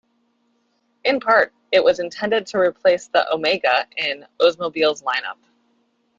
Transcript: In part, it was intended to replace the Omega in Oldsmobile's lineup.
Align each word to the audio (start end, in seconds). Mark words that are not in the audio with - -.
In 1.03 1.19
part, 1.19 1.53
it 1.71 1.83
was 1.83 1.99
intended 1.99 2.47
to 2.47 2.57
replace 2.59 3.07
the 3.09 3.31
Omega 3.31 3.85
in 3.97 4.25
Oldsmobile's 4.39 5.03
lineup. 5.03 5.37